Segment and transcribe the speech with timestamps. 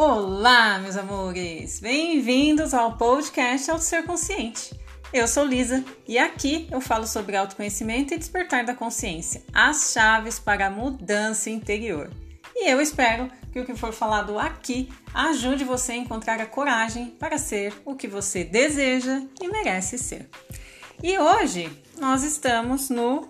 [0.00, 1.80] Olá, meus amores!
[1.80, 4.72] Bem-vindos ao podcast Auto Ser Consciente.
[5.12, 10.38] Eu sou Lisa e aqui eu falo sobre autoconhecimento e despertar da consciência, as chaves
[10.38, 12.12] para a mudança interior.
[12.54, 17.06] E eu espero que o que for falado aqui ajude você a encontrar a coragem
[17.18, 20.30] para ser o que você deseja e merece ser.
[21.02, 23.28] E hoje nós estamos no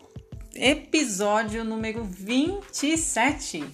[0.55, 3.65] episódio número 27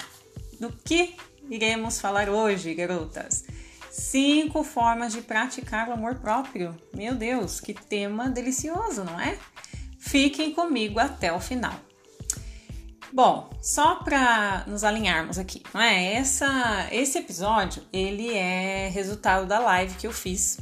[0.60, 1.16] do que
[1.50, 3.44] iremos falar hoje, garotas.
[3.90, 6.76] Cinco formas de praticar o amor próprio.
[6.94, 9.38] Meu Deus, que tema delicioso, não é?
[9.98, 11.74] Fiquem comigo até o final.
[13.12, 16.14] Bom, só para nos alinharmos aqui, não é?
[16.14, 20.58] Essa, esse episódio ele é resultado da live que eu fiz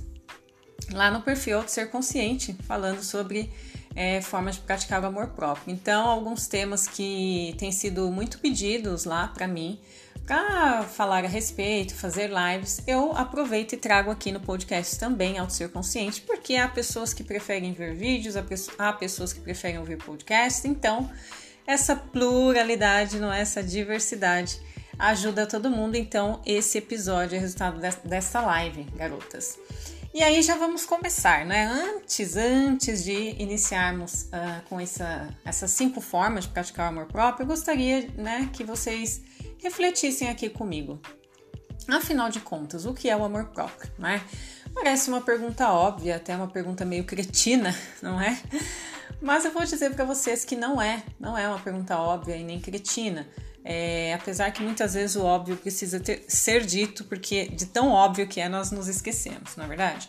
[0.92, 3.50] lá no perfil do Ser Consciente, falando sobre
[3.94, 5.72] é, formas de praticar o amor próprio.
[5.72, 9.80] Então, alguns temas que têm sido muito pedidos lá para mim
[10.26, 15.52] para falar a respeito, fazer lives, eu aproveito e trago aqui no podcast também Auto
[15.52, 18.34] Ser Consciente, porque há pessoas que preferem ver vídeos,
[18.78, 21.10] há pessoas que preferem ouvir podcast, então
[21.66, 23.40] essa pluralidade, não é?
[23.40, 24.60] essa diversidade
[24.98, 25.96] ajuda todo mundo.
[25.96, 29.58] Então, esse episódio é resultado dessa live, garotas.
[30.14, 31.64] E aí já vamos começar, né?
[31.64, 37.44] Antes, antes de iniciarmos uh, com essa, essas cinco formas de praticar o amor próprio,
[37.44, 39.22] eu gostaria né, que vocês
[39.62, 41.00] refletissem aqui comigo.
[41.88, 44.22] Afinal de contas, o que é o amor próprio, não é?
[44.74, 48.40] Parece uma pergunta óbvia, até uma pergunta meio cretina, não é?
[49.20, 52.44] Mas eu vou dizer para vocês que não é, não é uma pergunta óbvia e
[52.44, 53.26] nem cretina.
[53.64, 58.26] É, apesar que muitas vezes o óbvio precisa ter, ser dito, porque de tão óbvio
[58.26, 60.08] que é, nós nos esquecemos, não é verdade?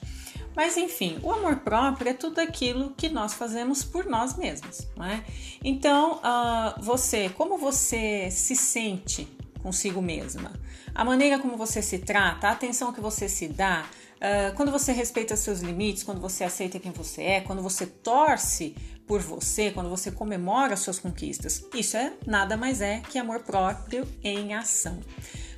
[0.55, 5.05] Mas enfim, o amor próprio é tudo aquilo que nós fazemos por nós mesmos, não
[5.05, 5.23] é?
[5.63, 9.27] Então, uh, você, como você se sente
[9.63, 10.51] consigo mesma?
[10.93, 13.85] A maneira como você se trata, a atenção que você se dá,
[14.17, 18.75] uh, quando você respeita seus limites, quando você aceita quem você é, quando você torce
[19.07, 21.65] por você, quando você comemora suas conquistas.
[21.73, 24.99] Isso é nada mais é que amor próprio em ação.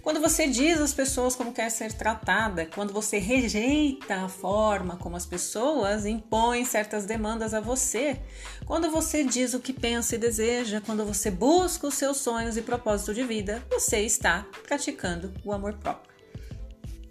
[0.05, 5.15] Quando você diz às pessoas como quer ser tratada, quando você rejeita a forma como
[5.15, 8.21] as pessoas impõem certas demandas a você,
[8.67, 12.61] quando você diz o que pensa e deseja, quando você busca os seus sonhos e
[12.61, 16.13] propósito de vida, você está praticando o amor próprio.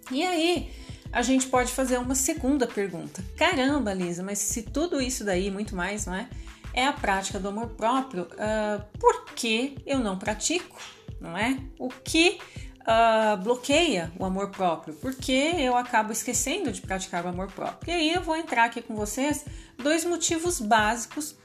[0.09, 0.71] E aí,
[1.11, 3.21] a gente pode fazer uma segunda pergunta.
[3.35, 6.29] Caramba, Lisa, mas se tudo isso daí, muito mais, não é?
[6.73, 10.79] É a prática do amor próprio, uh, por que eu não pratico?
[11.19, 11.57] Não é?
[11.77, 12.39] O que
[12.85, 14.93] uh, bloqueia o amor próprio?
[14.95, 17.91] Porque eu acabo esquecendo de praticar o amor próprio.
[17.91, 19.45] E aí eu vou entrar aqui com vocês
[19.77, 21.35] dois motivos básicos.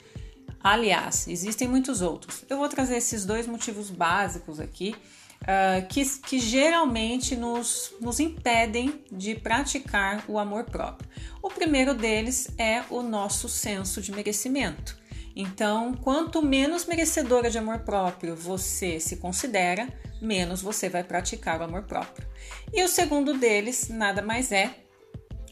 [0.63, 2.45] Aliás, existem muitos outros.
[2.49, 4.95] Eu vou trazer esses dois motivos básicos aqui
[5.43, 11.09] uh, que, que geralmente nos, nos impedem de praticar o amor próprio.
[11.43, 15.00] O primeiro deles é o nosso senso de merecimento.
[15.35, 19.89] Então, quanto menos merecedora de amor próprio você se considera,
[20.21, 22.29] menos você vai praticar o amor próprio.
[22.73, 24.75] E o segundo deles nada mais é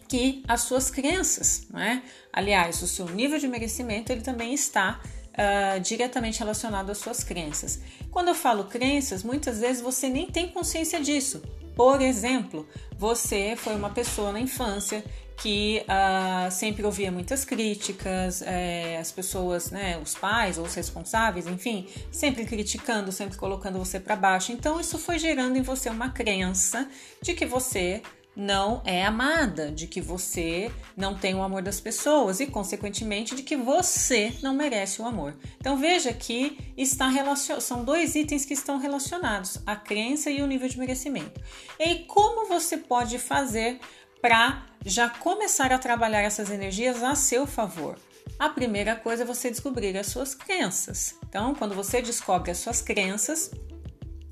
[0.08, 2.02] que as suas crenças, não é?
[2.32, 7.80] Aliás, o seu nível de merecimento ele também está uh, diretamente relacionado às suas crenças.
[8.10, 11.42] Quando eu falo crenças, muitas vezes você nem tem consciência disso.
[11.76, 12.66] Por exemplo,
[12.96, 15.04] você foi uma pessoa na infância
[15.42, 21.46] que uh, sempre ouvia muitas críticas, é, as pessoas, né, os pais ou os responsáveis,
[21.46, 24.52] enfim, sempre criticando, sempre colocando você para baixo.
[24.52, 26.88] Então, isso foi gerando em você uma crença
[27.22, 28.02] de que você
[28.38, 33.42] não é amada, de que você não tem o amor das pessoas e, consequentemente, de
[33.42, 35.36] que você não merece o amor.
[35.58, 37.58] Então veja que está relacion...
[37.58, 41.40] são dois itens que estão relacionados: a crença e o nível de merecimento.
[41.80, 43.80] E como você pode fazer
[44.20, 47.98] para já começar a trabalhar essas energias a seu favor?
[48.38, 51.16] A primeira coisa é você descobrir as suas crenças.
[51.28, 53.50] Então, quando você descobre as suas crenças,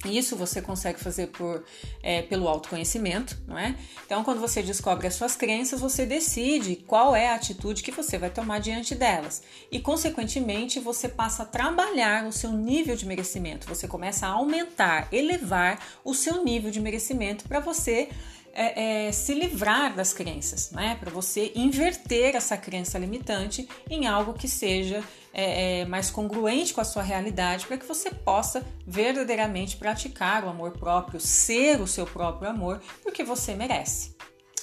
[0.05, 1.64] isso você consegue fazer por,
[2.02, 3.75] é, pelo autoconhecimento, não é?
[4.05, 8.19] Então, quando você descobre as suas crenças, você decide qual é a atitude que você
[8.19, 9.43] vai tomar diante delas.
[9.70, 13.66] E, consequentemente, você passa a trabalhar o seu nível de merecimento.
[13.66, 18.10] Você começa a aumentar, elevar o seu nível de merecimento para você
[18.56, 20.97] é, é, se livrar das crenças, né?
[20.99, 26.81] Para você inverter essa crença limitante em algo que seja é, é mais congruente com
[26.81, 32.06] a sua realidade, para que você possa verdadeiramente praticar o amor próprio, ser o seu
[32.06, 34.17] próprio amor, porque você merece.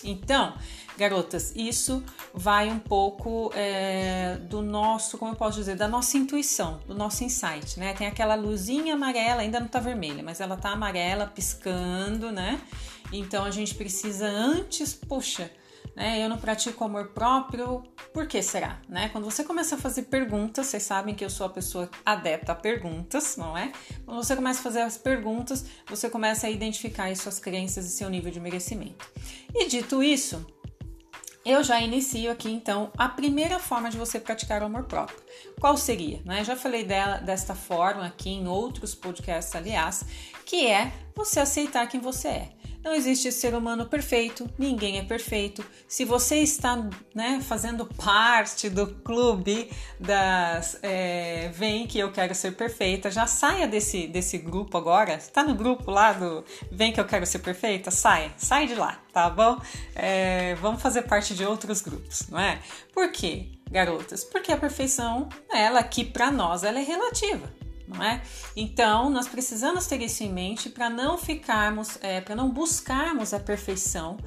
[0.03, 0.53] Então,
[0.97, 2.03] garotas, isso
[2.33, 7.23] vai um pouco é, do nosso, como eu posso dizer, da nossa intuição, do nosso
[7.23, 7.93] insight, né?
[7.93, 12.59] Tem aquela luzinha amarela, ainda não tá vermelha, mas ela tá amarela, piscando, né?
[13.13, 15.51] Então a gente precisa antes, puxa,
[15.95, 16.23] né?
[16.23, 17.83] Eu não pratico amor próprio,
[18.13, 18.81] por que será?
[18.89, 19.09] Né?
[19.09, 22.55] Quando você começa a fazer perguntas, vocês sabem que eu sou a pessoa adepta a
[22.55, 23.71] perguntas, não é?
[24.05, 27.89] Quando você começa a fazer as perguntas, você começa a identificar as suas crenças e
[27.89, 29.07] seu nível de merecimento.
[29.53, 30.45] E dito isso,
[31.45, 35.19] eu já inicio aqui então a primeira forma de você praticar o amor próprio.
[35.59, 36.21] Qual seria?
[36.25, 36.43] Né?
[36.43, 40.05] Já falei dela desta forma aqui em outros podcasts, aliás,
[40.45, 42.62] que é você aceitar quem você é.
[42.83, 45.63] Não existe ser humano perfeito, ninguém é perfeito.
[45.87, 46.75] Se você está
[47.15, 53.65] né, fazendo parte do clube das é, Vem que eu quero ser perfeita, já saia
[53.65, 55.13] desse, desse grupo agora.
[55.13, 57.89] Está no grupo lá do Vem que eu quero ser perfeita?
[57.89, 59.61] Saia, sai de lá, tá bom?
[59.95, 62.59] É, vamos fazer parte de outros grupos, não é?
[62.93, 64.25] Por quê, garotas?
[64.25, 67.62] Porque a perfeição, ela aqui para nós, ela é relativa
[67.93, 68.21] não é?
[68.55, 73.39] Então, nós precisamos ter isso em mente para não ficarmos, é, para não buscarmos a
[73.39, 74.17] perfeição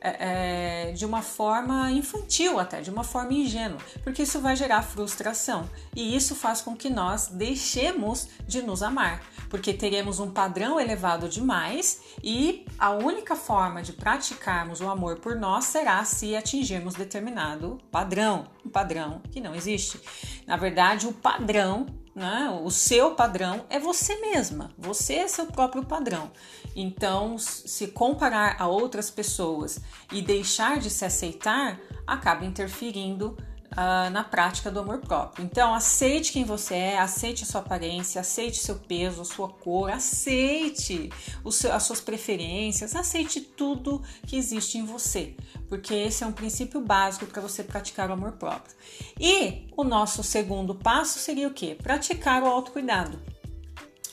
[0.00, 4.82] é, é, de uma forma infantil até, de uma forma ingênua, porque isso vai gerar
[4.82, 10.78] frustração e isso faz com que nós deixemos de nos amar, porque teremos um padrão
[10.78, 16.94] elevado demais e a única forma de praticarmos o amor por nós será se atingirmos
[16.94, 20.00] determinado padrão, um padrão que não existe.
[20.46, 22.48] Na verdade, o padrão né?
[22.64, 26.32] O seu padrão é você mesma, você é seu próprio padrão.
[26.74, 29.78] Então, se comparar a outras pessoas
[30.10, 33.36] e deixar de se aceitar, acaba interferindo
[33.72, 35.44] uh, na prática do amor próprio.
[35.44, 41.10] Então, aceite quem você é, aceite a sua aparência, aceite seu peso, sua cor, aceite
[41.50, 45.34] seu, as suas preferências, aceite tudo que existe em você,
[45.68, 48.74] porque esse é um princípio básico para você praticar o amor próprio.
[49.18, 51.74] E o nosso segundo passo seria o que?
[51.74, 53.20] Praticar o autocuidado.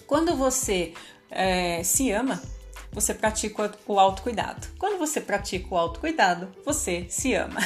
[0.05, 0.93] Quando você
[1.29, 2.41] é, se ama,
[2.91, 4.67] você pratica o autocuidado.
[4.77, 7.59] Quando você pratica o autocuidado, você se ama.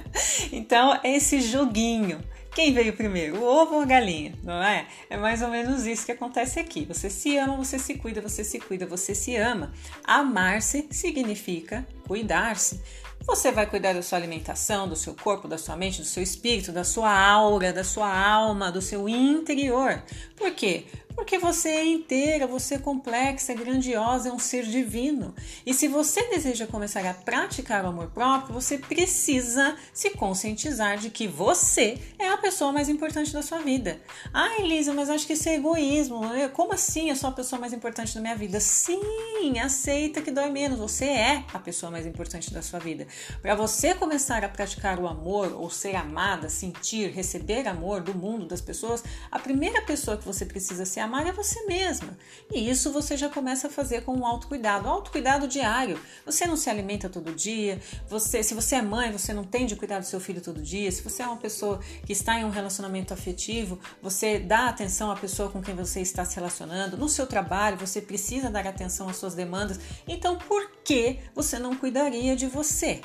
[0.52, 2.22] então, é esse joguinho.
[2.54, 4.86] Quem veio primeiro, o ovo ou a galinha, não é?
[5.08, 6.84] É mais ou menos isso que acontece aqui.
[6.84, 9.72] Você se ama, você se cuida, você se cuida, você se ama.
[10.04, 12.78] Amar-se significa cuidar-se.
[13.26, 16.72] Você vai cuidar da sua alimentação, do seu corpo, da sua mente, do seu espírito,
[16.72, 20.02] da sua aura, da sua alma, do seu interior.
[20.36, 20.84] Por quê?
[21.14, 25.34] Porque você é inteira, você é complexa, é grandiosa, é um ser divino.
[25.64, 31.10] E se você deseja começar a praticar o amor próprio, você precisa se conscientizar de
[31.10, 34.00] que você é a pessoa mais importante da sua vida.
[34.32, 36.20] Ah, Elisa, mas acho que isso é egoísmo.
[36.52, 38.58] Como assim eu sou a pessoa mais importante da minha vida?
[38.60, 40.78] Sim, aceita que dói menos.
[40.78, 43.06] Você é a pessoa mais importante da sua vida.
[43.40, 48.46] Para você começar a praticar o amor ou ser amada, sentir, receber amor do mundo,
[48.46, 52.16] das pessoas, a primeira pessoa que você precisa ser amar é você mesma.
[52.50, 56.00] E isso você já começa a fazer com um autocuidado, autocuidado diário.
[56.24, 59.76] Você não se alimenta todo dia, você, se você é mãe, você não tem de
[59.76, 62.50] cuidar do seu filho todo dia, se você é uma pessoa que está em um
[62.50, 67.26] relacionamento afetivo, você dá atenção à pessoa com quem você está se relacionando, no seu
[67.26, 69.78] trabalho, você precisa dar atenção às suas demandas.
[70.06, 73.00] Então, por que você não cuidaria de você?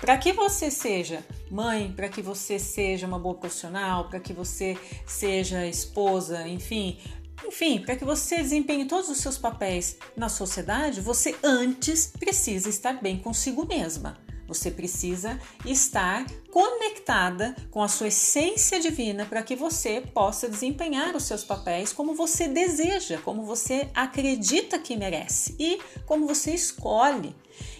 [0.00, 4.78] Para que você seja mãe, para que você seja uma boa profissional, para que você
[5.04, 6.98] seja esposa, enfim,
[7.46, 13.00] enfim, para que você desempenhe todos os seus papéis na sociedade, você antes precisa estar
[13.00, 14.18] bem consigo mesma.
[14.48, 21.24] Você precisa estar conectada com a sua essência divina para que você possa desempenhar os
[21.24, 27.36] seus papéis como você deseja, como você acredita que merece e como você escolhe.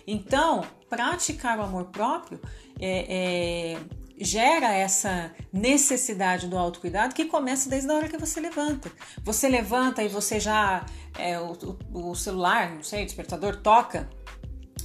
[0.06, 2.38] Então, praticar o amor próprio
[2.78, 3.78] é, é
[4.20, 8.90] gera essa necessidade do autocuidado que começa desde a hora que você levanta.
[9.22, 10.84] Você levanta e você já.
[11.18, 11.56] É, o,
[11.92, 14.08] o, celular, não sei, o despertador toca.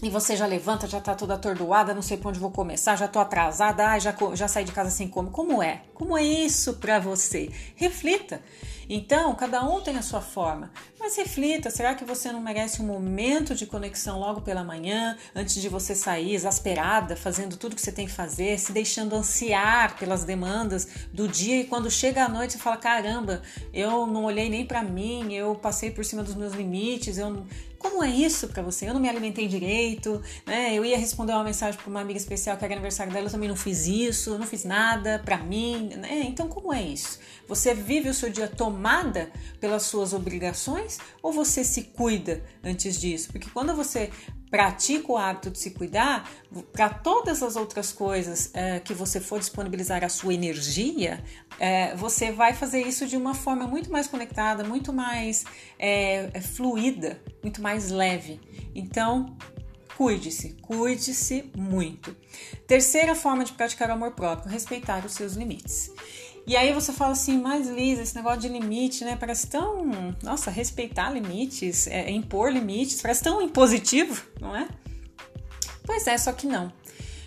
[0.02, 3.08] E você já levanta, já tá toda atordoada, não sei por onde vou começar, já
[3.08, 5.32] tô atrasada, ah, já, já saí de casa sem como.
[5.32, 5.84] Como é?
[5.94, 7.50] Como é isso para você?
[7.76, 8.42] Reflita.
[8.90, 10.72] Então, cada um tem a sua forma.
[11.04, 15.62] Mas reflita, será que você não merece um momento de conexão logo pela manhã, antes
[15.62, 20.24] de você sair exasperada, fazendo tudo que você tem que fazer, se deixando ansiar pelas
[20.24, 23.42] demandas do dia e quando chega a noite você fala: "Caramba,
[23.74, 27.46] eu não olhei nem para mim, eu passei por cima dos meus limites, eu
[27.84, 28.88] como é isso para você?
[28.88, 30.74] Eu não me alimentei direito, né?
[30.74, 33.50] Eu ia responder uma mensagem para uma amiga especial que era aniversário dela, eu também
[33.50, 36.24] não fiz isso, não fiz nada para mim, né?
[36.26, 37.20] Então como é isso?
[37.46, 39.30] Você vive o seu dia tomada
[39.60, 43.32] pelas suas obrigações ou você se cuida antes disso?
[43.32, 44.10] Porque quando você
[44.50, 46.30] pratica o hábito de se cuidar,
[46.72, 51.24] para todas as outras coisas é, que você for disponibilizar a sua energia,
[51.60, 55.44] é, você vai fazer isso de uma forma muito mais conectada, muito mais
[55.80, 58.40] é, é fluida, muito mais leve.
[58.76, 59.36] Então,
[59.98, 62.16] cuide-se, cuide-se muito.
[62.68, 65.92] Terceira forma de praticar o amor próprio, respeitar os seus limites.
[66.46, 69.16] E aí você fala assim, mas Lisa, esse negócio de limite, né?
[69.18, 69.90] Parece tão.
[70.22, 74.68] Nossa, respeitar limites, é, impor limites, parece tão impositivo, não é?
[75.86, 76.72] Pois é, só que não.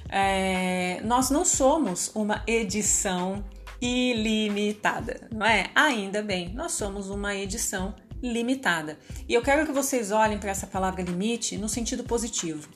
[0.09, 3.43] É, nós não somos uma edição
[3.81, 5.71] ilimitada, não é?
[5.75, 8.99] Ainda bem, nós somos uma edição limitada.
[9.29, 12.69] E eu quero que vocês olhem para essa palavra limite no sentido positivo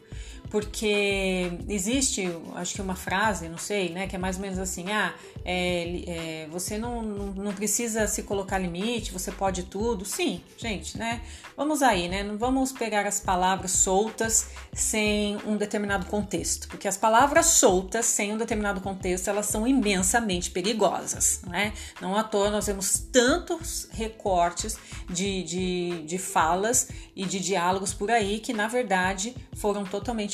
[0.50, 4.90] porque existe, acho que uma frase, não sei, né, que é mais ou menos assim:
[4.90, 5.14] ah,
[5.44, 10.04] é, é, você não, não, precisa se colocar limite, você pode tudo.
[10.04, 11.22] Sim, gente, né?
[11.56, 12.22] Vamos aí, né?
[12.24, 18.32] Não vamos pegar as palavras soltas sem um determinado contexto, porque as palavras soltas sem
[18.32, 21.72] um determinado contexto elas são imensamente perigosas, não é?
[22.00, 24.76] Não à toa nós vemos tantos recortes
[25.08, 29.84] de, de, de falas e de diálogos por aí que, na verdade, foram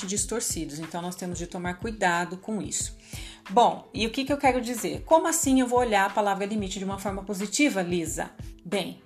[0.06, 0.78] distorcidos.
[0.78, 2.96] Então, nós temos de tomar cuidado com isso.
[3.50, 5.02] Bom, e o que, que eu quero dizer?
[5.04, 8.30] Como assim eu vou olhar a palavra limite de uma forma positiva, Lisa?
[8.64, 9.00] Bem,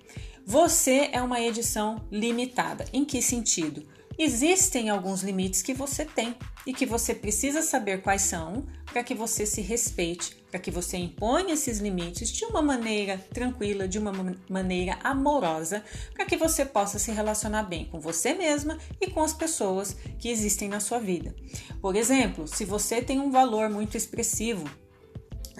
[0.45, 2.85] você é uma edição limitada.
[2.91, 3.85] Em que sentido?
[4.17, 9.15] Existem alguns limites que você tem e que você precisa saber quais são para que
[9.15, 14.11] você se respeite, para que você imponha esses limites de uma maneira tranquila, de uma
[14.49, 19.33] maneira amorosa, para que você possa se relacionar bem com você mesma e com as
[19.33, 21.33] pessoas que existem na sua vida.
[21.81, 24.69] Por exemplo, se você tem um valor muito expressivo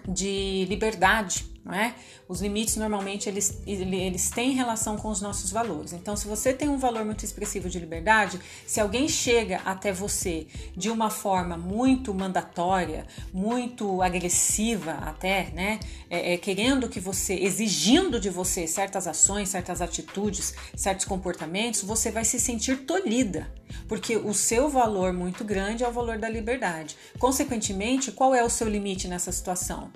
[0.08, 1.94] de liberdade, não é?
[2.28, 5.94] Os limites normalmente eles, eles têm relação com os nossos valores.
[5.94, 10.48] Então, se você tem um valor muito expressivo de liberdade, se alguém chega até você
[10.76, 18.20] de uma forma muito mandatória, muito agressiva, até, né, é, é, querendo que você, exigindo
[18.20, 23.54] de você certas ações, certas atitudes, certos comportamentos, você vai se sentir tolhida,
[23.88, 26.98] porque o seu valor muito grande é o valor da liberdade.
[27.20, 29.92] Consequentemente, qual é o seu limite nessa situação?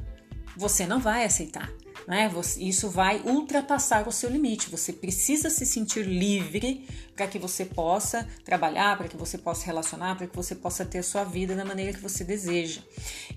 [0.55, 1.71] Você não vai aceitar.
[2.07, 2.31] Né?
[2.57, 4.69] Isso vai ultrapassar o seu limite.
[4.69, 10.15] Você precisa se sentir livre para que você possa trabalhar, para que você possa relacionar,
[10.15, 12.81] para que você possa ter a sua vida da maneira que você deseja.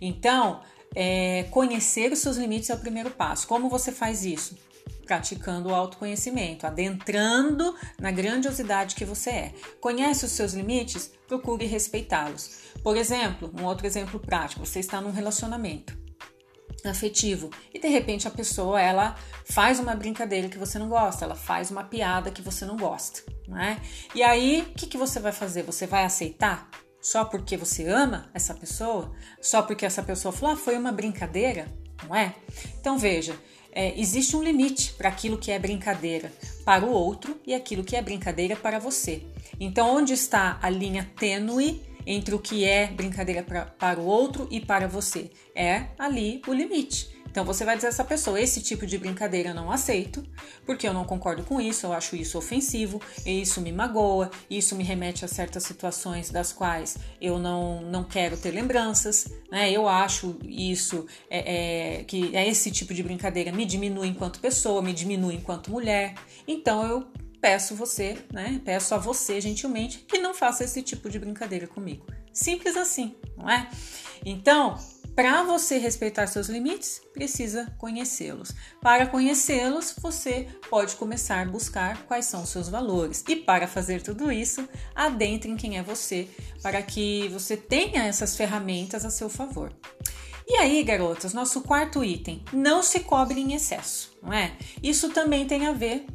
[0.00, 0.60] Então,
[0.94, 3.46] é, conhecer os seus limites é o primeiro passo.
[3.46, 4.56] Como você faz isso?
[5.06, 9.54] Praticando o autoconhecimento, adentrando na grandiosidade que você é.
[9.80, 11.10] Conhece os seus limites?
[11.26, 12.58] Procure respeitá-los.
[12.82, 15.97] Por exemplo, um outro exemplo prático: você está num relacionamento
[16.84, 21.34] afetivo e de repente a pessoa ela faz uma brincadeira que você não gosta, ela
[21.34, 23.80] faz uma piada que você não gosta, né?
[24.14, 25.62] E aí o que, que você vai fazer?
[25.64, 26.70] Você vai aceitar
[27.00, 29.12] só porque você ama essa pessoa?
[29.40, 31.66] Só porque essa pessoa falou, ah, foi uma brincadeira,
[32.06, 32.34] não é?
[32.80, 33.38] Então veja,
[33.72, 36.32] é, existe um limite para aquilo que é brincadeira
[36.64, 39.22] para o outro e aquilo que é brincadeira para você.
[39.60, 44.48] Então onde está a linha tênue entre o que é brincadeira pra, para o outro
[44.50, 45.30] e para você.
[45.54, 47.18] É ali o limite.
[47.30, 50.24] Então você vai dizer a essa pessoa: esse tipo de brincadeira eu não aceito,
[50.64, 54.82] porque eu não concordo com isso, eu acho isso ofensivo, isso me magoa, isso me
[54.82, 59.70] remete a certas situações das quais eu não, não quero ter lembranças, né?
[59.70, 64.80] Eu acho isso é, é, que é esse tipo de brincadeira me diminui enquanto pessoa,
[64.80, 66.14] me diminui enquanto mulher.
[66.46, 67.06] Então eu
[67.40, 68.60] peço você, né?
[68.64, 72.06] Peço a você gentilmente que não faça esse tipo de brincadeira comigo.
[72.32, 73.68] Simples assim, não é?
[74.24, 74.76] Então,
[75.18, 78.54] para você respeitar seus limites, precisa conhecê-los.
[78.80, 83.24] Para conhecê-los, você pode começar a buscar quais são os seus valores.
[83.28, 86.28] E para fazer tudo isso, adentre em quem é você,
[86.62, 89.72] para que você tenha essas ferramentas a seu favor.
[90.46, 94.52] E aí, garotas, nosso quarto item: não se cobre em excesso, não é?
[94.80, 96.06] Isso também tem a ver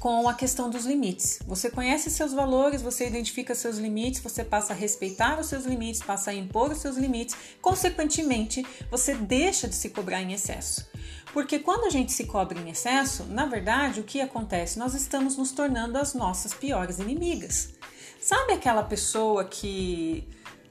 [0.00, 1.38] com a questão dos limites.
[1.46, 6.02] Você conhece seus valores, você identifica seus limites, você passa a respeitar os seus limites,
[6.02, 10.88] passa a impor os seus limites, consequentemente, você deixa de se cobrar em excesso.
[11.34, 14.78] Porque quando a gente se cobra em excesso, na verdade, o que acontece?
[14.78, 17.74] Nós estamos nos tornando as nossas piores inimigas.
[18.18, 20.26] Sabe aquela pessoa que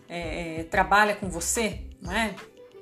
[0.10, 2.36] é, trabalha com você, não é?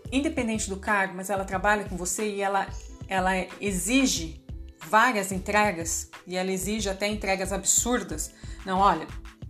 [0.09, 2.67] Independente do cargo, mas ela trabalha com você e ela,
[3.09, 4.46] ela exige
[4.79, 8.31] várias entregas e ela exige até entregas absurdas.
[8.65, 9.07] Não, olha,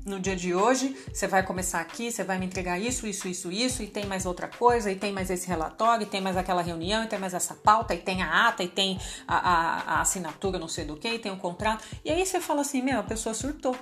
[0.07, 3.51] no dia de hoje você vai começar aqui, você vai me entregar isso, isso, isso,
[3.51, 6.61] isso, e tem mais outra coisa, e tem mais esse relatório, e tem mais aquela
[6.61, 10.01] reunião, e tem mais essa pauta, e tem a ata, e tem a, a, a
[10.01, 11.83] assinatura, não sei do que, e tem o contrato.
[12.05, 13.75] E aí você fala assim: meu, a pessoa surtou.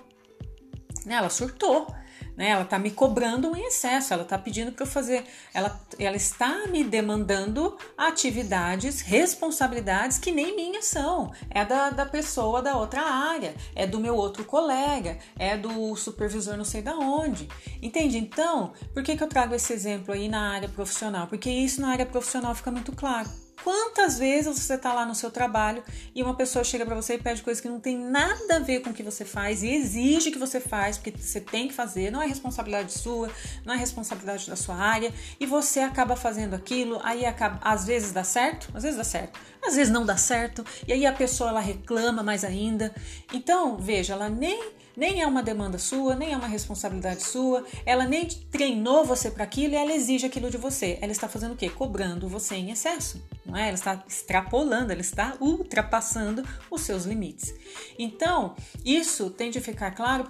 [1.07, 1.93] Ela surtou.
[2.35, 2.49] Né?
[2.49, 6.67] Ela está me cobrando em excesso, ela está pedindo para eu fazer, ela, ela está
[6.67, 11.31] me demandando atividades, responsabilidades que nem minhas são.
[11.49, 16.57] É da, da pessoa da outra área, é do meu outro colega, é do supervisor
[16.57, 17.47] não sei da onde.
[17.81, 18.17] Entende?
[18.17, 21.27] Então, por que, que eu trago esse exemplo aí na área profissional?
[21.27, 23.44] Porque isso na área profissional fica muito claro.
[23.65, 27.17] Quantas vezes você está lá no seu trabalho e uma pessoa chega para você e
[27.17, 30.29] pede coisa que não tem nada a ver com o que você faz e exige
[30.29, 33.27] que você faz, porque você tem que fazer, não é responsabilidade sua,
[33.65, 38.11] não é responsabilidade da sua área, e você acaba fazendo aquilo, aí acaba, às vezes
[38.11, 41.49] dá certo, às vezes dá certo, às vezes não dá certo, e aí a pessoa
[41.49, 42.93] ela reclama mais ainda.
[43.33, 48.05] Então, veja, ela nem nem é uma demanda sua, nem é uma responsabilidade sua, ela
[48.05, 50.97] nem treinou você para aquilo e ela exige aquilo de você.
[51.01, 51.69] Ela está fazendo o quê?
[51.69, 53.67] Cobrando você em excesso não é?
[53.67, 57.53] Ela está extrapolando, ela está ultrapassando os seus limites.
[57.97, 60.25] Então, isso tem de ficar claro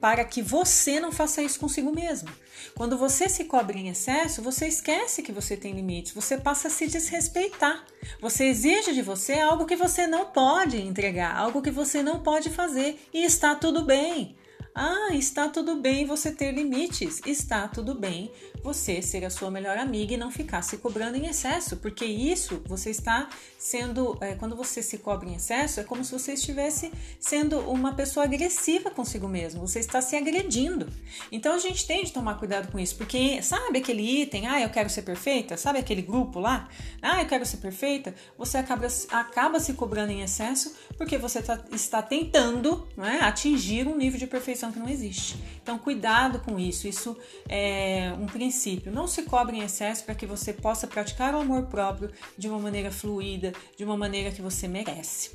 [0.00, 2.28] para que você não faça isso consigo mesmo.
[2.74, 6.70] Quando você se cobre em excesso, você esquece que você tem limites, você passa a
[6.70, 7.84] se desrespeitar.
[8.20, 12.48] Você exige de você algo que você não pode entregar, algo que você não pode
[12.50, 14.36] fazer e está tudo bem.
[14.74, 18.30] Ah, está tudo bem você ter limites, está tudo bem
[18.62, 22.62] você ser a sua melhor amiga e não ficar se cobrando em excesso, porque isso
[22.66, 26.92] você está sendo, é, quando você se cobra em excesso, é como se você estivesse
[27.18, 30.86] sendo uma pessoa agressiva consigo mesmo, você está se agredindo.
[31.32, 34.70] Então a gente tem de tomar cuidado com isso, porque sabe aquele item, ah, eu
[34.70, 36.68] quero ser perfeita, sabe aquele grupo lá,
[37.02, 41.58] ah, eu quero ser perfeita, você acaba, acaba se cobrando em excesso porque você tá,
[41.72, 45.36] está tentando é, atingir um nível de perfeição que não existe.
[45.62, 47.16] Então cuidado com isso, isso
[47.48, 51.66] é um princípio não se cobre em excesso para que você possa praticar o amor
[51.66, 55.30] próprio de uma maneira fluida, de uma maneira que você merece.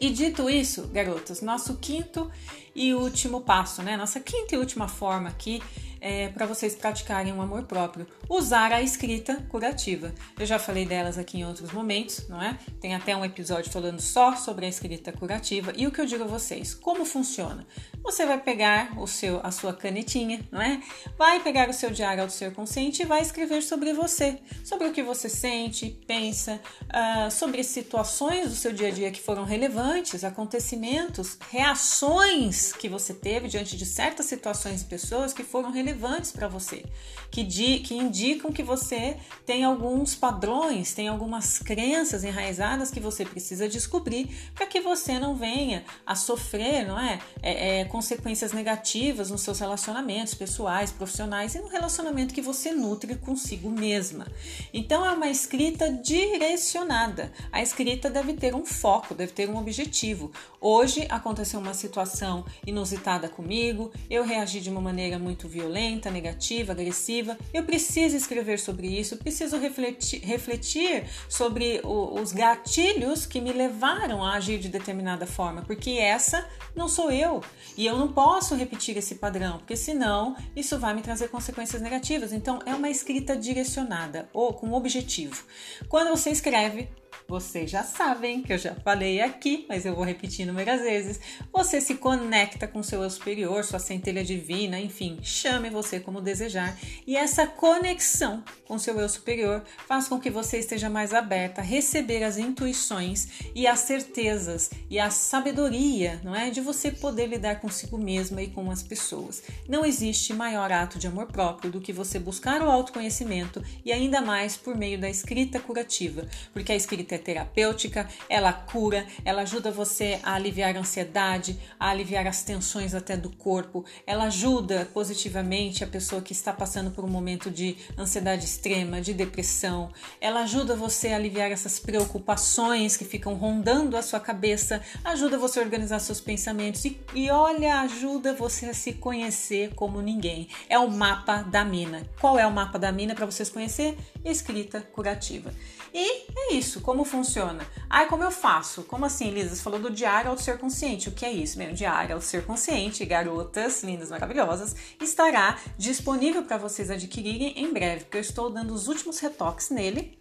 [0.00, 2.30] E dito isso, garotos, nosso quinto
[2.74, 3.96] e último passo, né?
[3.96, 5.60] Nossa quinta e última forma aqui
[6.00, 8.06] é, para vocês praticarem um amor próprio.
[8.28, 10.14] Usar a escrita curativa.
[10.38, 12.58] Eu já falei delas aqui em outros momentos, não é?
[12.80, 15.72] Tem até um episódio falando só sobre a escrita curativa.
[15.76, 16.74] E o que eu digo a vocês?
[16.74, 17.66] Como funciona?
[18.02, 20.80] Você vai pegar o seu, a sua canetinha, não é?
[21.16, 24.92] Vai pegar o seu diário do ser consciente e vai escrever sobre você, sobre o
[24.92, 30.24] que você sente, pensa, uh, sobre situações do seu dia a dia que foram relevantes,
[30.24, 36.30] acontecimentos, reações que você teve diante de certas situações e pessoas que foram relevantes relevantes
[36.30, 36.84] para você,
[37.30, 43.24] que, di, que indicam que você tem alguns padrões, tem algumas crenças enraizadas que você
[43.24, 47.18] precisa descobrir para que você não venha a sofrer, não é?
[47.42, 47.84] É, é?
[47.84, 54.26] Consequências negativas nos seus relacionamentos pessoais, profissionais e no relacionamento que você nutre consigo mesma.
[54.72, 57.32] Então é uma escrita direcionada.
[57.52, 60.30] A escrita deve ter um foco, deve ter um objetivo.
[60.60, 66.72] Hoje aconteceu uma situação inusitada comigo, eu reagi de uma maneira muito violenta violenta, negativa,
[66.72, 67.38] agressiva.
[67.54, 74.24] Eu preciso escrever sobre isso, preciso refletir, refletir sobre o, os gatilhos que me levaram
[74.24, 77.40] a agir de determinada forma, porque essa não sou eu
[77.76, 82.32] e eu não posso repetir esse padrão, porque senão isso vai me trazer consequências negativas.
[82.32, 85.44] Então é uma escrita direcionada ou com objetivo.
[85.88, 86.88] Quando você escreve,
[87.28, 91.20] vocês já sabem que eu já falei aqui, mas eu vou repetir inúmeras vezes.
[91.52, 96.74] Você se conecta com seu eu superior, sua centelha divina, enfim, chame você como desejar.
[97.06, 101.64] E essa conexão com seu eu superior faz com que você esteja mais aberta a
[101.64, 107.60] receber as intuições e as certezas e a sabedoria, não é, de você poder lidar
[107.60, 109.42] consigo mesma e com as pessoas.
[109.68, 114.22] Não existe maior ato de amor próprio do que você buscar o autoconhecimento e ainda
[114.22, 119.70] mais por meio da escrita curativa, porque a escrita é terapêutica, ela cura, ela ajuda
[119.70, 125.84] você a aliviar a ansiedade, a aliviar as tensões até do corpo, ela ajuda positivamente
[125.84, 130.74] a pessoa que está passando por um momento de ansiedade extrema, de depressão, ela ajuda
[130.74, 135.98] você a aliviar essas preocupações que ficam rondando a sua cabeça, ajuda você a organizar
[135.98, 140.48] seus pensamentos e, e olha, ajuda você a se conhecer como ninguém.
[140.68, 142.02] É o mapa da mina.
[142.20, 143.96] Qual é o mapa da mina para vocês conhecer?
[144.24, 145.52] Escrita curativa.
[145.92, 147.66] E é isso, como funciona?
[147.88, 148.82] Ai, como eu faço?
[148.84, 149.54] Como assim, Lisa?
[149.54, 151.08] Você falou do diário ao ser consciente.
[151.08, 151.60] O que é isso?
[151.60, 158.04] O diário ao ser consciente, garotas lindas, maravilhosas, estará disponível para vocês adquirirem em breve,
[158.04, 160.18] porque eu estou dando os últimos retoques nele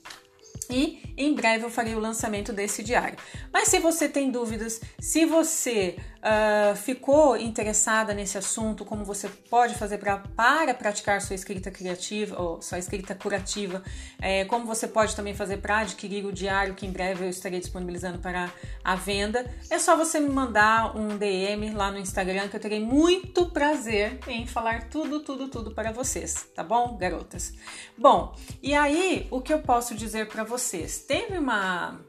[0.69, 3.17] e em breve eu farei o lançamento desse diário.
[3.53, 9.75] Mas se você tem dúvidas, se você uh, ficou interessada nesse assunto, como você pode
[9.75, 13.83] fazer pra, para praticar sua escrita criativa ou sua escrita curativa,
[14.19, 17.59] é, como você pode também fazer para adquirir o diário que em breve eu estarei
[17.59, 18.51] disponibilizando para
[18.83, 22.79] a venda, é só você me mandar um DM lá no Instagram que eu terei
[22.79, 27.53] muito prazer em falar tudo, tudo, tudo para vocês, tá bom, garotas?
[27.97, 30.99] Bom, e aí o que eu posso dizer para vocês?
[30.99, 31.99] Teve uma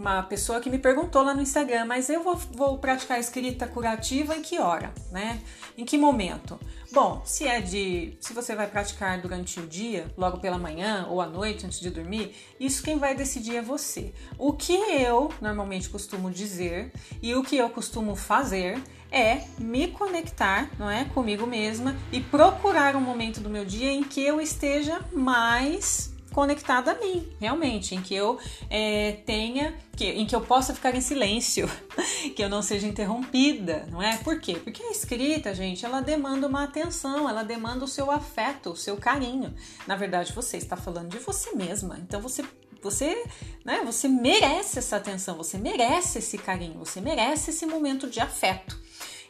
[0.00, 4.34] uma pessoa que me perguntou lá no Instagram, mas eu vou, vou praticar escrita curativa
[4.34, 5.40] em que hora, né?
[5.76, 6.58] Em que momento?
[6.90, 8.16] Bom, se é de.
[8.18, 11.90] Se você vai praticar durante o dia, logo pela manhã ou à noite antes de
[11.90, 14.12] dormir, isso quem vai decidir é você.
[14.38, 16.90] O que eu normalmente costumo dizer
[17.22, 18.82] e o que eu costumo fazer
[19.12, 24.02] é me conectar, não é, comigo mesma e procurar um momento do meu dia em
[24.02, 28.38] que eu esteja mais conectada a mim, realmente, em que eu
[28.68, 31.68] é, tenha, que, em que eu possa ficar em silêncio,
[32.34, 34.16] que eu não seja interrompida, não é?
[34.18, 34.54] Por quê?
[34.54, 38.96] Porque a escrita, gente, ela demanda uma atenção, ela demanda o seu afeto, o seu
[38.96, 39.54] carinho.
[39.86, 42.44] Na verdade, você está falando de você mesma, então você
[42.82, 43.24] você,
[43.62, 48.80] né, você merece essa atenção, você merece esse carinho, você merece esse momento de afeto.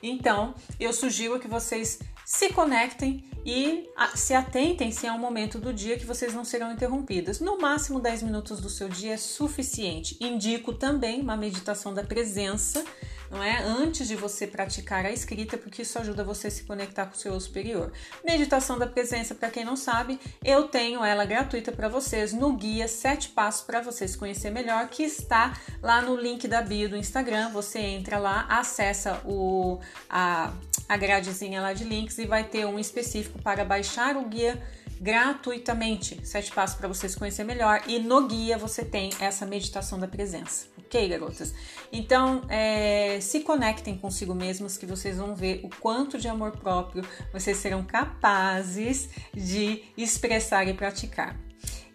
[0.03, 1.99] Então, eu sugiro que vocês
[2.31, 6.71] se conectem e se atentem se é um momento do dia que vocês não serão
[6.71, 7.41] interrompidas.
[7.41, 10.17] No máximo 10 minutos do seu dia é suficiente.
[10.21, 12.85] Indico também uma meditação da presença
[13.31, 13.63] não é?
[13.63, 17.19] Antes de você praticar a escrita, porque isso ajuda você a se conectar com o
[17.19, 17.93] seu eu superior.
[18.25, 22.89] Meditação da presença, para quem não sabe, eu tenho ela gratuita para vocês no guia
[22.89, 26.97] 7 passos para você se conhecer melhor, que está lá no link da bio do
[26.97, 27.51] Instagram.
[27.51, 30.53] Você entra lá, acessa o a,
[30.89, 34.61] a gradezinha lá de links e vai ter um específico para baixar o guia
[35.01, 36.21] gratuitamente.
[36.27, 37.83] Sete passos para você se conhecer melhor.
[37.87, 40.70] E no guia você tem essa meditação da presença.
[40.91, 41.55] Ok, garotas?
[41.93, 47.05] Então, é, se conectem consigo mesmos que vocês vão ver o quanto de amor próprio
[47.33, 51.39] vocês serão capazes de expressar e praticar.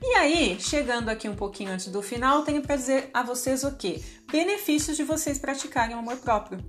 [0.01, 3.75] E aí, chegando aqui um pouquinho antes do final, tenho para dizer a vocês o
[3.75, 4.01] que?
[4.31, 6.63] Benefícios de vocês praticarem o amor próprio.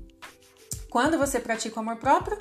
[0.91, 2.37] Quando você pratica o amor próprio,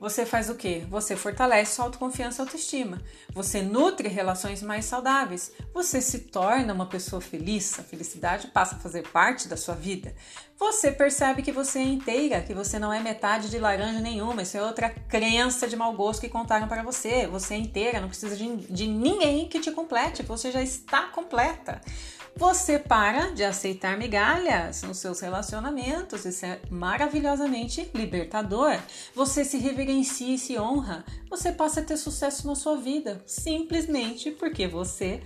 [0.00, 0.84] você faz o quê?
[0.90, 3.00] Você fortalece sua autoconfiança e autoestima.
[3.32, 5.52] Você nutre relações mais saudáveis.
[5.72, 7.78] Você se torna uma pessoa feliz.
[7.78, 10.14] A felicidade passa a fazer parte da sua vida.
[10.58, 14.42] Você percebe que você é inteira, que você não é metade de laranja nenhuma.
[14.42, 17.26] Isso é outra crença de mau gosto que contaram para você.
[17.26, 20.22] Você é inteira, não precisa de, de ninguém que te complete.
[20.22, 21.80] Você já está completa.
[22.36, 28.76] Você para de aceitar migalhas nos seus relacionamentos, isso é maravilhosamente libertador.
[29.14, 31.04] Você se reverencia e se honra.
[31.30, 35.22] Você passa a ter sucesso na sua vida, simplesmente porque você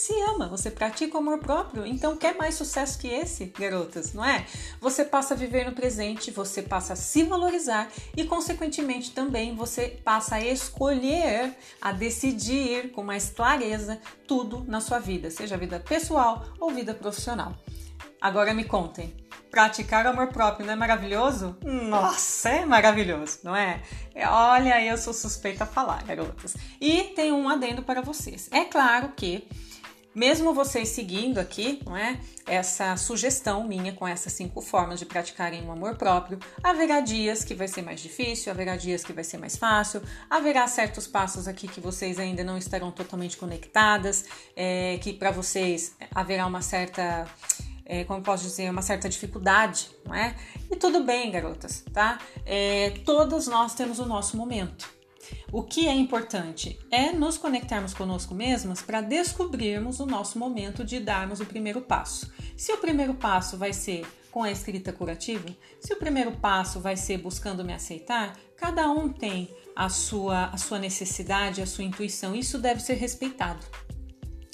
[0.00, 1.84] se ama, você pratica o amor próprio.
[1.84, 4.46] Então, quer mais sucesso que esse, garotas, não é?
[4.80, 7.86] Você passa a viver no presente, você passa a se valorizar
[8.16, 14.98] e, consequentemente, também você passa a escolher, a decidir com mais clareza tudo na sua
[14.98, 17.54] vida, seja vida pessoal ou vida profissional.
[18.18, 19.14] Agora me contem,
[19.50, 21.58] praticar o amor próprio não é maravilhoso?
[21.62, 23.82] Nossa, é maravilhoso, não é?
[24.30, 26.56] olha, eu sou suspeita a falar, garotas.
[26.80, 28.48] E tem um adendo para vocês.
[28.50, 29.46] É claro que
[30.14, 35.64] mesmo vocês seguindo aqui, não é, essa sugestão minha com essas cinco formas de praticarem
[35.66, 39.38] o amor próprio, haverá dias que vai ser mais difícil, haverá dias que vai ser
[39.38, 44.24] mais fácil, haverá certos passos aqui que vocês ainda não estarão totalmente conectadas,
[44.56, 47.26] é, que para vocês haverá uma certa
[47.90, 50.36] é, como posso dizer, uma certa dificuldade, não é?
[50.70, 52.20] E tudo bem, garotas, tá?
[52.46, 54.99] É, todos nós temos o nosso momento.
[55.52, 61.00] O que é importante é nos conectarmos conosco mesmas para descobrirmos o nosso momento de
[61.00, 62.32] darmos o primeiro passo.
[62.56, 65.48] Se o primeiro passo vai ser com a escrita curativa,
[65.80, 70.56] se o primeiro passo vai ser buscando me aceitar, cada um tem a sua, a
[70.56, 73.66] sua necessidade, a sua intuição, isso deve ser respeitado.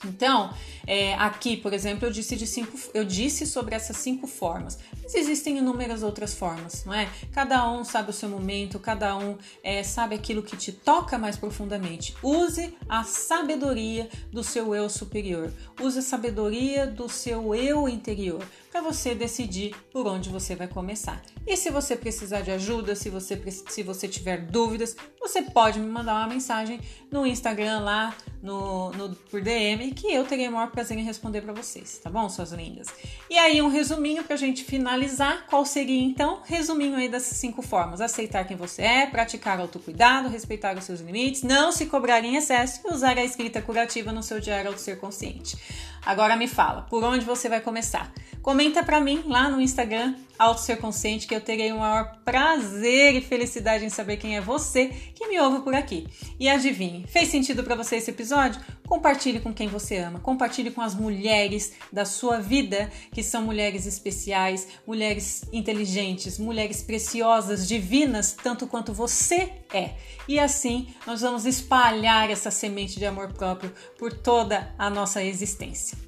[0.04, 0.52] Então,
[0.86, 5.58] é, aqui, por exemplo, eu disse, cinco, eu disse sobre essas cinco formas, mas existem
[5.58, 7.08] inúmeras outras formas, não é?
[7.30, 11.36] Cada um sabe o seu momento, cada um é, sabe aquilo que te toca mais
[11.36, 12.16] profundamente.
[12.20, 18.80] Use a sabedoria do seu eu superior, use a sabedoria do seu eu interior para
[18.80, 21.22] você decidir por onde você vai começar.
[21.46, 25.86] E se você precisar de ajuda, se você, se você tiver dúvidas, você pode me
[25.86, 30.70] mandar uma mensagem no Instagram lá, no, no por DM, que eu terei o maior
[30.70, 32.88] prazer em responder para vocês, tá bom, suas lindas?
[33.30, 37.36] E aí, um resuminho para a gente finalizar finalizar, qual seria então, resuminho aí dessas
[37.36, 42.24] cinco formas: aceitar quem você é, praticar autocuidado, respeitar os seus limites, não se cobrar
[42.24, 45.56] em excesso e usar a escrita curativa no seu diário ao ser consciente.
[46.04, 48.12] Agora me fala, por onde você vai começar?
[48.40, 53.16] Comenta para mim lá no Instagram, Auto Ser Consciente, que eu terei o maior prazer
[53.16, 56.06] e felicidade em saber quem é você que me ouve por aqui.
[56.38, 58.60] E adivinhe, fez sentido para você esse episódio?
[58.86, 63.84] Compartilhe com quem você ama, compartilhe com as mulheres da sua vida, que são mulheres
[63.86, 69.94] especiais, mulheres inteligentes, mulheres preciosas, divinas, tanto quanto você é.
[70.28, 76.05] E assim nós vamos espalhar essa semente de amor próprio por toda a nossa existência.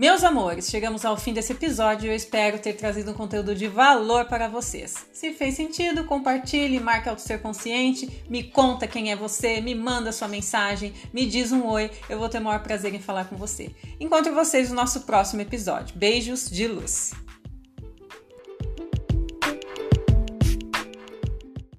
[0.00, 3.68] Meus amores, chegamos ao fim desse episódio e eu espero ter trazido um conteúdo de
[3.68, 4.94] valor para vocês.
[5.12, 10.10] Se fez sentido, compartilhe, marque Auto Ser Consciente, me conta quem é você, me manda
[10.10, 13.36] sua mensagem, me diz um oi, eu vou ter o maior prazer em falar com
[13.36, 13.74] você.
[14.00, 15.94] Encontro vocês no nosso próximo episódio.
[15.94, 17.12] Beijos de luz!